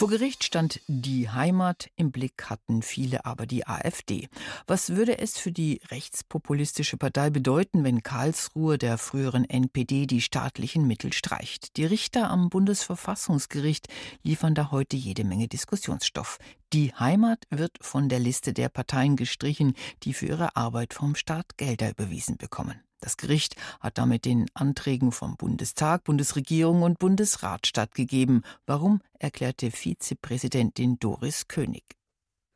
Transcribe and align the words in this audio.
Vor 0.00 0.08
Gericht 0.08 0.44
stand 0.44 0.80
die 0.86 1.28
Heimat, 1.28 1.90
im 1.94 2.10
Blick 2.10 2.48
hatten 2.48 2.80
viele 2.80 3.26
aber 3.26 3.44
die 3.44 3.66
AfD. 3.66 4.30
Was 4.66 4.96
würde 4.96 5.18
es 5.18 5.36
für 5.36 5.52
die 5.52 5.82
rechtspopulistische 5.90 6.96
Partei 6.96 7.28
bedeuten, 7.28 7.84
wenn 7.84 8.02
Karlsruhe 8.02 8.78
der 8.78 8.96
früheren 8.96 9.44
NPD 9.44 10.06
die 10.06 10.22
staatlichen 10.22 10.86
Mittel 10.86 11.12
streicht? 11.12 11.76
Die 11.76 11.84
Richter 11.84 12.30
am 12.30 12.48
Bundesverfassungsgericht 12.48 13.88
liefern 14.22 14.54
da 14.54 14.70
heute 14.70 14.96
jede 14.96 15.24
Menge 15.24 15.48
Diskussionsstoff. 15.48 16.38
Die 16.72 16.94
Heimat 16.94 17.44
wird 17.50 17.76
von 17.82 18.08
der 18.08 18.20
Liste 18.20 18.54
der 18.54 18.70
Parteien 18.70 19.16
gestrichen, 19.16 19.74
die 20.04 20.14
für 20.14 20.28
ihre 20.28 20.56
Arbeit 20.56 20.94
vom 20.94 21.14
Staat 21.14 21.58
Gelder 21.58 21.90
überwiesen 21.90 22.38
bekommen. 22.38 22.80
Das 23.02 23.16
Gericht 23.16 23.56
hat 23.80 23.96
damit 23.96 24.26
den 24.26 24.46
Anträgen 24.52 25.10
vom 25.10 25.36
Bundestag, 25.36 26.04
Bundesregierung 26.04 26.82
und 26.82 26.98
Bundesrat 26.98 27.66
stattgegeben. 27.66 28.44
Warum, 28.66 29.00
erklärte 29.20 29.70
Vizepräsidentin 29.70 30.98
Doris 30.98 31.46
König. 31.46 31.84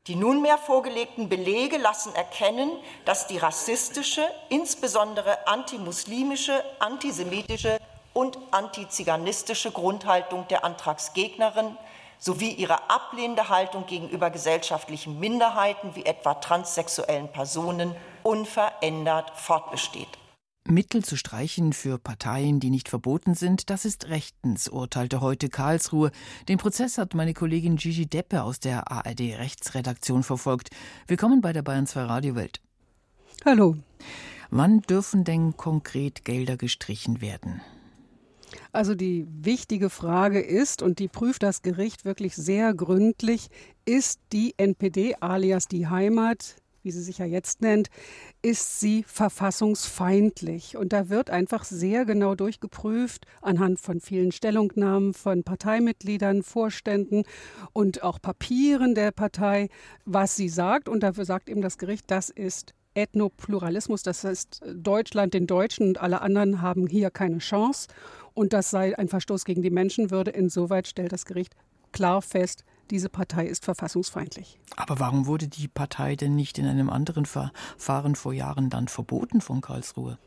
Die 0.07 0.15
nunmehr 0.15 0.57
vorgelegten 0.57 1.29
Belege 1.29 1.77
lassen 1.77 2.13
erkennen, 2.13 2.69
dass 3.05 3.27
die 3.27 3.37
rassistische, 3.37 4.27
insbesondere 4.49 5.47
antimuslimische, 5.47 6.63
antisemitische 6.79 7.79
und 8.13 8.37
antiziganistische 8.51 9.71
Grundhaltung 9.71 10.47
der 10.47 10.63
Antragsgegnerin 10.63 11.77
sowie 12.19 12.51
ihre 12.51 12.89
ablehnende 12.89 13.49
Haltung 13.49 13.87
gegenüber 13.87 14.29
gesellschaftlichen 14.29 15.19
Minderheiten 15.19 15.95
wie 15.95 16.05
etwa 16.05 16.35
transsexuellen 16.35 17.31
Personen 17.31 17.95
unverändert 18.23 19.31
fortbesteht. 19.31 20.07
Mittel 20.67 21.05
zu 21.05 21.15
streichen 21.15 21.73
für 21.73 21.99
Parteien, 21.99 22.59
die 22.59 22.71
nicht 22.71 22.89
verboten 22.89 23.35
sind, 23.35 23.69
das 23.69 23.85
ist 23.85 24.09
rechtens, 24.09 24.67
urteilte 24.67 25.21
heute 25.21 25.47
Karlsruhe. 25.47 26.09
Den 26.49 26.57
Prozess 26.57 26.97
hat 26.97 27.13
meine 27.13 27.35
Kollegin 27.35 27.75
Gigi 27.75 28.07
Deppe 28.07 28.41
aus 28.41 28.59
der 28.59 28.91
ARD 28.91 29.37
Rechtsredaktion 29.37 30.23
verfolgt. 30.23 30.71
Willkommen 31.05 31.41
bei 31.41 31.53
der 31.53 31.61
Bayern 31.61 31.85
2 31.85 32.03
Radiowelt. 32.05 32.61
Hallo. 33.45 33.77
Wann 34.49 34.81
dürfen 34.81 35.23
denn 35.23 35.55
konkret 35.55 36.25
Gelder 36.25 36.57
gestrichen 36.57 37.21
werden? 37.21 37.61
Also 38.71 38.95
die 38.95 39.27
wichtige 39.29 39.91
Frage 39.91 40.39
ist, 40.39 40.81
und 40.81 40.97
die 40.97 41.07
prüft 41.07 41.43
das 41.43 41.61
Gericht 41.61 42.05
wirklich 42.05 42.35
sehr 42.35 42.73
gründlich, 42.73 43.49
ist 43.85 44.19
die 44.33 44.55
NPD 44.57 45.15
alias 45.19 45.67
die 45.67 45.87
Heimat 45.87 46.55
wie 46.85 46.91
sie 46.91 47.01
sich 47.01 47.17
ja 47.17 47.25
jetzt 47.25 47.61
nennt, 47.61 47.89
ist 48.41 48.79
sie 48.79 49.03
verfassungsfeindlich. 49.03 50.77
Und 50.77 50.93
da 50.93 51.09
wird 51.09 51.29
einfach 51.29 51.65
sehr 51.65 52.05
genau 52.05 52.35
durchgeprüft 52.35 53.25
anhand 53.41 53.79
von 53.79 53.99
vielen 53.99 54.31
Stellungnahmen 54.31 55.13
von 55.13 55.43
Parteimitgliedern, 55.43 56.43
Vorständen 56.43 57.23
und 57.73 58.03
auch 58.03 58.21
Papieren 58.21 58.95
der 58.95 59.11
Partei, 59.11 59.69
was 60.05 60.35
sie 60.35 60.49
sagt. 60.49 60.87
Und 60.87 61.01
dafür 61.01 61.25
sagt 61.25 61.49
eben 61.49 61.61
das 61.61 61.77
Gericht, 61.77 62.05
das 62.07 62.29
ist 62.29 62.73
Ethnopluralismus, 62.93 64.03
das 64.03 64.23
heißt 64.23 64.61
Deutschland 64.73 65.33
den 65.33 65.47
Deutschen 65.47 65.89
und 65.89 66.01
alle 66.01 66.21
anderen 66.21 66.61
haben 66.61 66.87
hier 66.87 67.11
keine 67.11 67.39
Chance. 67.39 67.87
Und 68.33 68.53
das 68.53 68.69
sei 68.69 68.97
ein 68.97 69.09
Verstoß 69.09 69.45
gegen 69.45 69.61
die 69.61 69.69
Menschenwürde. 69.69 70.31
Insoweit 70.31 70.87
stellt 70.87 71.11
das 71.11 71.25
Gericht 71.25 71.55
klar 71.91 72.21
fest, 72.21 72.63
diese 72.91 73.09
Partei 73.09 73.45
ist 73.45 73.65
verfassungsfeindlich. 73.65 74.59
Aber 74.75 74.99
warum 74.99 75.25
wurde 75.25 75.47
die 75.47 75.67
Partei 75.67 76.15
denn 76.15 76.35
nicht 76.35 76.57
in 76.57 76.65
einem 76.65 76.89
anderen 76.89 77.25
Verfahren 77.25 78.15
vor 78.15 78.33
Jahren 78.33 78.69
dann 78.69 78.87
verboten 78.87 79.41
von 79.41 79.61
Karlsruhe? 79.61 80.17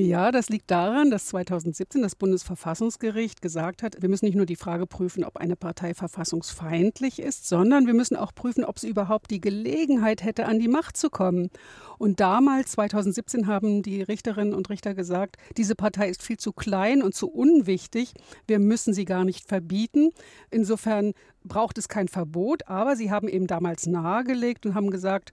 Ja, 0.00 0.30
das 0.30 0.48
liegt 0.48 0.70
daran, 0.70 1.10
dass 1.10 1.26
2017 1.26 2.02
das 2.02 2.14
Bundesverfassungsgericht 2.14 3.42
gesagt 3.42 3.82
hat, 3.82 4.00
wir 4.00 4.08
müssen 4.08 4.26
nicht 4.26 4.36
nur 4.36 4.46
die 4.46 4.54
Frage 4.54 4.86
prüfen, 4.86 5.24
ob 5.24 5.38
eine 5.38 5.56
Partei 5.56 5.92
verfassungsfeindlich 5.92 7.18
ist, 7.18 7.48
sondern 7.48 7.88
wir 7.88 7.94
müssen 7.94 8.14
auch 8.14 8.32
prüfen, 8.32 8.64
ob 8.64 8.78
sie 8.78 8.88
überhaupt 8.88 9.32
die 9.32 9.40
Gelegenheit 9.40 10.22
hätte, 10.22 10.46
an 10.46 10.60
die 10.60 10.68
Macht 10.68 10.96
zu 10.96 11.10
kommen. 11.10 11.50
Und 11.98 12.20
damals, 12.20 12.70
2017, 12.70 13.48
haben 13.48 13.82
die 13.82 14.00
Richterinnen 14.00 14.54
und 14.54 14.70
Richter 14.70 14.94
gesagt, 14.94 15.34
diese 15.56 15.74
Partei 15.74 16.08
ist 16.08 16.22
viel 16.22 16.36
zu 16.36 16.52
klein 16.52 17.02
und 17.02 17.16
zu 17.16 17.28
unwichtig. 17.28 18.12
Wir 18.46 18.60
müssen 18.60 18.94
sie 18.94 19.04
gar 19.04 19.24
nicht 19.24 19.48
verbieten. 19.48 20.10
Insofern 20.52 21.12
braucht 21.42 21.76
es 21.76 21.88
kein 21.88 22.06
Verbot, 22.06 22.68
aber 22.68 22.94
sie 22.94 23.10
haben 23.10 23.26
eben 23.26 23.48
damals 23.48 23.86
nahegelegt 23.86 24.64
und 24.64 24.76
haben 24.76 24.92
gesagt, 24.92 25.32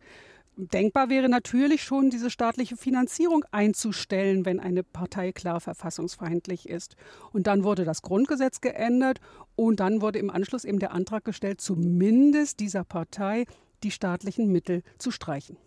Denkbar 0.58 1.10
wäre 1.10 1.28
natürlich 1.28 1.84
schon, 1.84 2.10
diese 2.10 2.30
staatliche 2.30 2.78
Finanzierung 2.78 3.44
einzustellen, 3.52 4.46
wenn 4.46 4.62
eine 4.62 4.84
Partei 4.84 5.34
klar 5.34 5.60
verfassungsfeindlich 5.60 6.70
ist. 6.70 6.96
Und 7.34 7.48
dann 7.48 7.66
wurde 7.66 7.84
das 7.84 8.02
Grundgesetz 8.02 8.62
geändert 8.62 9.20
und 9.56 9.82
dann 9.82 10.02
wurde 10.02 10.20
im 10.20 10.30
Anschluss 10.30 10.64
eben 10.64 10.80
der 10.80 10.94
Antrag 10.94 11.26
gestellt, 11.26 11.60
zumindest 11.60 12.62
dieser 12.62 12.86
Partei 12.86 13.46
die 13.84 13.92
staatlichen 13.92 14.50
Mittel 14.50 14.82
zu 14.98 15.12
streichen. 15.12 15.58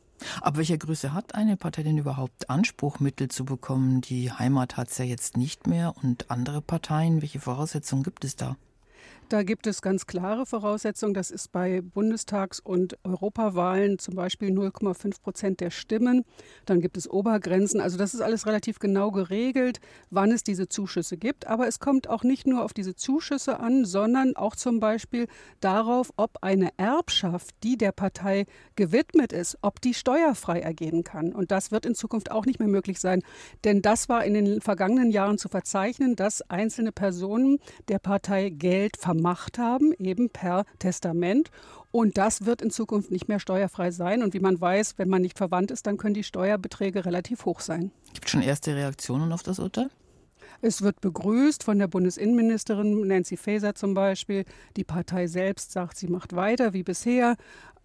Ab 0.40 0.56
welcher 0.56 0.78
Größe 0.78 1.12
hat 1.12 1.34
eine 1.34 1.56
Partei 1.56 1.82
denn 1.82 1.98
überhaupt 1.98 2.48
Anspruch, 2.48 2.98
Mittel 2.98 3.28
zu 3.28 3.44
bekommen? 3.44 4.00
Die 4.00 4.32
Heimat 4.32 4.76
hat 4.76 4.88
es 4.88 4.98
ja 4.98 5.04
jetzt 5.04 5.36
nicht 5.36 5.66
mehr 5.66 5.94
und 6.02 6.30
andere 6.30 6.62
Parteien, 6.62 7.20
welche 7.20 7.40
Voraussetzungen 7.40 8.02
gibt 8.02 8.24
es 8.24 8.36
da? 8.36 8.56
Da 9.28 9.42
gibt 9.42 9.66
es 9.66 9.82
ganz 9.82 10.06
klare 10.06 10.46
Voraussetzungen. 10.46 11.12
Das 11.12 11.30
ist 11.30 11.52
bei 11.52 11.82
Bundestags- 11.82 12.60
und 12.60 12.96
Europawahlen 13.04 13.98
zum 13.98 14.14
Beispiel 14.14 14.48
0,5 14.48 15.20
Prozent 15.20 15.60
der 15.60 15.68
Stimmen. 15.68 16.24
Dann 16.64 16.80
gibt 16.80 16.96
es 16.96 17.10
Obergrenzen. 17.10 17.78
Also 17.78 17.98
das 17.98 18.14
ist 18.14 18.22
alles 18.22 18.46
relativ 18.46 18.78
genau 18.78 19.10
geregelt, 19.10 19.80
wann 20.08 20.32
es 20.32 20.44
diese 20.44 20.70
Zuschüsse 20.70 21.18
gibt. 21.18 21.46
Aber 21.46 21.68
es 21.68 21.78
kommt 21.78 22.08
auch 22.08 22.22
nicht 22.22 22.46
nur 22.46 22.64
auf 22.64 22.72
diese 22.72 22.94
Zuschüsse 22.94 23.60
an, 23.60 23.84
sondern 23.84 24.34
auch 24.34 24.56
zum 24.56 24.80
Beispiel 24.80 25.26
darauf, 25.60 26.10
ob 26.16 26.38
eine 26.40 26.70
Erbschaft, 26.78 27.54
die 27.62 27.76
der 27.76 27.92
Partei 27.92 28.46
gewidmet 28.76 29.34
ist, 29.34 29.58
ob 29.60 29.82
die 29.82 29.92
steuerfrei 29.92 30.60
ergehen 30.60 31.04
kann. 31.04 31.34
Und 31.34 31.50
das 31.50 31.70
wird 31.70 31.84
in 31.84 31.94
Zukunft 31.94 32.30
auch 32.30 32.46
nicht 32.46 32.60
mehr 32.60 32.68
möglich 32.68 32.98
sein. 32.98 33.22
Denn 33.64 33.82
das 33.82 34.08
war 34.08 34.24
in 34.24 34.32
den 34.32 34.62
vergangenen 34.62 35.10
Jahren 35.10 35.36
zu 35.36 35.50
verzeichnen, 35.50 36.16
dass 36.16 36.40
einzelne 36.48 36.92
Personen 36.92 37.58
der 37.88 37.98
Partei 37.98 38.48
Geld 38.48 38.96
vermachen 38.96 39.17
Macht 39.20 39.58
haben, 39.58 39.92
eben 39.98 40.30
per 40.30 40.64
Testament. 40.78 41.50
Und 41.90 42.18
das 42.18 42.44
wird 42.44 42.62
in 42.62 42.70
Zukunft 42.70 43.10
nicht 43.10 43.28
mehr 43.28 43.40
steuerfrei 43.40 43.90
sein. 43.90 44.22
Und 44.22 44.34
wie 44.34 44.40
man 44.40 44.60
weiß, 44.60 44.94
wenn 44.98 45.08
man 45.08 45.22
nicht 45.22 45.38
verwandt 45.38 45.70
ist, 45.70 45.86
dann 45.86 45.96
können 45.96 46.14
die 46.14 46.24
Steuerbeträge 46.24 47.04
relativ 47.04 47.44
hoch 47.44 47.60
sein. 47.60 47.90
Gibt 48.12 48.26
es 48.26 48.30
schon 48.30 48.42
erste 48.42 48.74
Reaktionen 48.74 49.32
auf 49.32 49.42
das 49.42 49.58
Urteil? 49.58 49.90
Es 50.60 50.82
wird 50.82 51.00
begrüßt 51.00 51.62
von 51.62 51.78
der 51.78 51.86
Bundesinnenministerin 51.86 53.06
Nancy 53.06 53.36
Faeser 53.36 53.74
zum 53.74 53.94
Beispiel. 53.94 54.44
Die 54.76 54.84
Partei 54.84 55.28
selbst 55.28 55.70
sagt, 55.70 55.96
sie 55.96 56.08
macht 56.08 56.34
weiter 56.34 56.72
wie 56.72 56.82
bisher. 56.82 57.36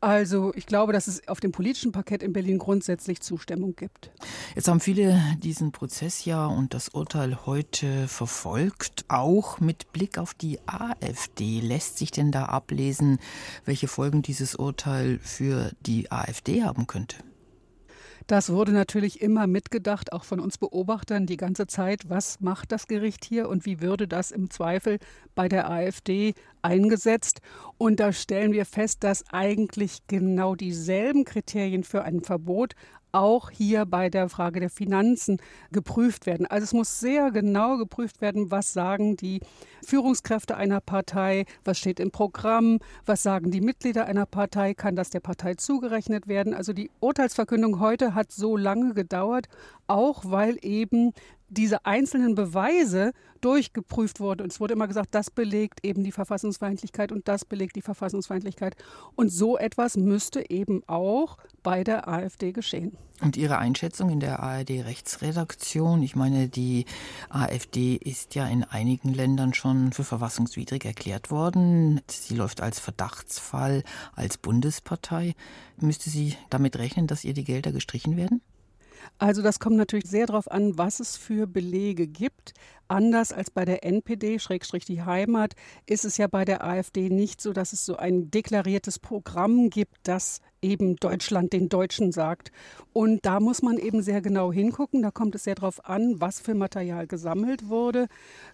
Also 0.03 0.51
ich 0.53 0.65
glaube, 0.65 0.91
dass 0.91 1.07
es 1.07 1.25
auf 1.29 1.39
dem 1.39 1.53
politischen 1.53 1.93
Parkett 1.93 2.23
in 2.23 2.33
Berlin 2.33 2.57
grundsätzlich 2.57 3.21
Zustimmung 3.21 3.77
gibt. 3.77 4.11
Jetzt 4.53 4.67
haben 4.67 4.81
viele 4.81 5.17
diesen 5.37 5.71
Prozess 5.71 6.25
ja 6.25 6.45
und 6.45 6.73
das 6.73 6.89
Urteil 6.89 7.45
heute 7.45 8.09
verfolgt, 8.09 9.05
auch 9.07 9.61
mit 9.61 9.93
Blick 9.93 10.17
auf 10.17 10.33
die 10.33 10.59
AfD. 10.65 11.61
Lässt 11.61 11.99
sich 11.99 12.11
denn 12.11 12.33
da 12.33 12.47
ablesen, 12.47 13.17
welche 13.63 13.87
Folgen 13.87 14.21
dieses 14.21 14.55
Urteil 14.55 15.19
für 15.19 15.71
die 15.85 16.11
AfD 16.11 16.63
haben 16.63 16.85
könnte? 16.85 17.15
Das 18.27 18.49
wurde 18.49 18.73
natürlich 18.73 19.21
immer 19.21 19.47
mitgedacht, 19.47 20.11
auch 20.11 20.25
von 20.25 20.41
uns 20.41 20.57
Beobachtern 20.57 21.27
die 21.27 21.37
ganze 21.37 21.67
Zeit. 21.67 22.09
Was 22.09 22.41
macht 22.41 22.73
das 22.73 22.87
Gericht 22.87 23.23
hier 23.23 23.47
und 23.47 23.65
wie 23.65 23.81
würde 23.81 24.07
das 24.07 24.31
im 24.31 24.49
Zweifel 24.49 24.99
bei 25.33 25.47
der 25.47 25.69
AfD 25.69 26.33
eingesetzt? 26.63 27.41
Und 27.77 27.99
da 27.99 28.11
stellen 28.13 28.53
wir 28.53 28.65
fest, 28.65 29.03
dass 29.03 29.23
eigentlich 29.31 29.99
genau 30.07 30.55
dieselben 30.55 31.25
Kriterien 31.25 31.83
für 31.83 32.03
ein 32.03 32.21
Verbot 32.21 32.73
auch 33.13 33.51
hier 33.51 33.85
bei 33.85 34.09
der 34.09 34.27
Frage 34.27 34.59
der 34.59 34.69
Finanzen 34.69 35.37
geprüft 35.71 36.25
werden. 36.25 36.47
Also 36.47 36.63
es 36.65 36.73
muss 36.73 36.99
sehr 36.99 37.31
genau 37.31 37.77
geprüft 37.77 38.21
werden, 38.21 38.49
was 38.49 38.73
sagen 38.73 39.15
die 39.15 39.39
Führungskräfte 39.85 40.57
einer 40.57 40.81
Partei, 40.81 41.45
was 41.63 41.77
steht 41.77 41.99
im 41.99 42.11
Programm, 42.11 42.79
was 43.05 43.21
sagen 43.21 43.51
die 43.51 43.61
Mitglieder 43.61 44.05
einer 44.05 44.25
Partei, 44.25 44.73
kann 44.73 44.95
das 44.95 45.11
der 45.11 45.19
Partei 45.19 45.53
zugerechnet 45.53 46.27
werden. 46.27 46.53
Also 46.53 46.73
die 46.73 46.89
Urteilsverkündung 46.99 47.79
heute 47.79 48.15
hat 48.15 48.31
so 48.31 48.57
lange 48.57 48.93
gedauert, 48.93 49.47
auch 49.87 50.23
weil 50.25 50.57
eben 50.61 51.13
diese 51.49 51.85
einzelnen 51.85 52.35
Beweise 52.35 53.13
durchgeprüft 53.41 54.19
wurden. 54.19 54.41
Und 54.41 54.51
es 54.51 54.59
wurde 54.59 54.73
immer 54.73 54.87
gesagt, 54.87 55.09
das 55.11 55.29
belegt 55.29 55.85
eben 55.85 56.03
die 56.03 56.11
Verfassungsfeindlichkeit 56.11 57.11
und 57.11 57.27
das 57.27 57.45
belegt 57.45 57.75
die 57.75 57.81
Verfassungsfeindlichkeit. 57.81 58.75
Und 59.15 59.29
so 59.29 59.57
etwas 59.57 59.97
müsste 59.97 60.49
eben 60.49 60.81
auch 60.87 61.37
bei 61.61 61.83
der 61.83 62.07
AfD 62.07 62.51
geschehen. 62.53 62.97
Und 63.21 63.37
Ihre 63.37 63.57
Einschätzung 63.57 64.09
in 64.09 64.19
der 64.19 64.39
ARD-Rechtsredaktion? 64.41 66.01
Ich 66.03 66.15
meine, 66.15 66.49
die 66.49 66.85
AfD 67.29 67.95
ist 67.95 68.35
ja 68.35 68.47
in 68.47 68.63
einigen 68.63 69.13
Ländern 69.13 69.53
schon 69.53 69.93
für 69.93 70.03
verfassungswidrig 70.03 70.83
erklärt 70.83 71.31
worden. 71.31 72.01
Sie 72.09 72.35
läuft 72.35 72.61
als 72.61 72.79
Verdachtsfall, 72.79 73.83
als 74.13 74.37
Bundespartei. 74.37 75.35
Müsste 75.77 76.09
sie 76.09 76.35
damit 76.49 76.77
rechnen, 76.77 77.07
dass 77.07 77.23
ihr 77.23 77.33
die 77.33 77.45
Gelder 77.45 77.71
gestrichen 77.71 78.17
werden? 78.17 78.41
Also 79.17 79.41
das 79.41 79.59
kommt 79.59 79.77
natürlich 79.77 80.07
sehr 80.07 80.25
darauf 80.25 80.51
an, 80.51 80.77
was 80.77 80.99
es 80.99 81.17
für 81.17 81.47
Belege 81.47 82.07
gibt. 82.07 82.53
Anders 82.87 83.31
als 83.31 83.49
bei 83.49 83.65
der 83.65 83.83
NPD, 83.83 84.39
Schrägstrich 84.39 84.85
die 84.85 85.01
Heimat, 85.01 85.53
ist 85.85 86.05
es 86.05 86.17
ja 86.17 86.27
bei 86.27 86.45
der 86.45 86.63
AfD 86.63 87.09
nicht 87.09 87.41
so, 87.41 87.53
dass 87.53 87.73
es 87.73 87.85
so 87.85 87.95
ein 87.95 88.29
deklariertes 88.29 88.99
Programm 88.99 89.69
gibt, 89.69 89.95
das 90.03 90.41
eben 90.61 90.95
Deutschland 90.97 91.53
den 91.53 91.69
Deutschen 91.69 92.11
sagt. 92.11 92.51
Und 92.91 93.25
da 93.25 93.39
muss 93.39 93.61
man 93.61 93.77
eben 93.77 94.01
sehr 94.01 94.21
genau 94.21 94.51
hingucken. 94.51 95.01
Da 95.01 95.11
kommt 95.11 95.35
es 95.35 95.43
sehr 95.43 95.55
darauf 95.55 95.85
an, 95.85 96.15
was 96.19 96.39
für 96.39 96.55
Material 96.55 97.07
gesammelt 97.07 97.69
wurde. 97.69 98.07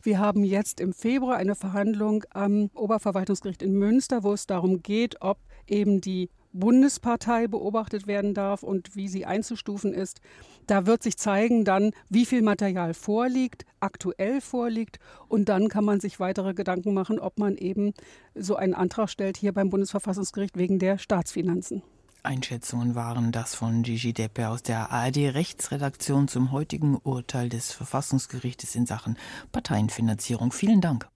Wir 0.03 0.19
haben 0.19 0.43
jetzt 0.43 0.79
im 0.79 0.93
Februar 0.93 1.37
eine 1.37 1.55
Verhandlung 1.55 2.23
am 2.31 2.69
Oberverwaltungsgericht 2.73 3.61
in 3.61 3.73
Münster, 3.73 4.23
wo 4.23 4.33
es 4.33 4.47
darum 4.47 4.81
geht, 4.81 5.21
ob 5.21 5.37
eben 5.67 6.01
die 6.01 6.29
Bundespartei 6.51 7.47
beobachtet 7.47 8.07
werden 8.07 8.33
darf 8.33 8.63
und 8.63 8.95
wie 8.95 9.07
sie 9.07 9.25
einzustufen 9.25 9.93
ist. 9.93 10.21
Da 10.67 10.85
wird 10.85 11.03
sich 11.03 11.17
zeigen 11.17 11.65
dann, 11.65 11.91
wie 12.09 12.25
viel 12.25 12.41
Material 12.41 12.93
vorliegt, 12.93 13.65
aktuell 13.79 14.41
vorliegt 14.41 14.99
und 15.27 15.49
dann 15.49 15.67
kann 15.67 15.85
man 15.85 15.99
sich 15.99 16.19
weitere 16.19 16.53
Gedanken 16.53 16.93
machen, 16.93 17.19
ob 17.19 17.39
man 17.39 17.57
eben 17.57 17.93
so 18.35 18.55
einen 18.55 18.73
Antrag 18.73 19.09
stellt 19.09 19.37
hier 19.37 19.53
beim 19.53 19.69
Bundesverfassungsgericht 19.69 20.57
wegen 20.57 20.79
der 20.79 20.97
Staatsfinanzen. 20.97 21.83
Einschätzungen 22.23 22.95
waren 22.95 23.31
das 23.31 23.55
von 23.55 23.83
Gigi 23.83 24.13
Deppe 24.13 24.49
aus 24.49 24.61
der 24.61 24.91
ARD-Rechtsredaktion 24.91 26.27
zum 26.27 26.51
heutigen 26.51 26.97
Urteil 26.97 27.47
des 27.47 27.71
Verfassungsgerichtes 27.71 28.75
in 28.75 28.85
Sachen 28.85 29.17
Parteienfinanzierung. 29.51 30.51
Vielen 30.51 30.81
Dank. 30.81 31.07